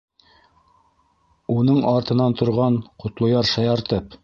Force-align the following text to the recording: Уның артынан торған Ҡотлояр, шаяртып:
Уның 1.57 1.77
артынан 1.93 2.35
торған 2.41 2.83
Ҡотлояр, 3.05 3.53
шаяртып: 3.55 4.17